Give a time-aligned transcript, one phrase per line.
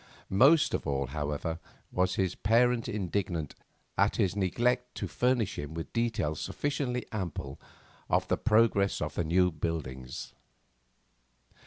[0.31, 1.59] Most of all, however,
[1.91, 3.53] was his parent indignant
[3.99, 7.61] at his neglect to furnish him with details sufficiently ample
[8.09, 10.33] of the progress of the new buildings.